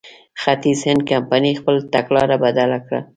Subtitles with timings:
[0.41, 2.99] ختیځ هند کمپنۍ خپله تګلاره بدله کړه.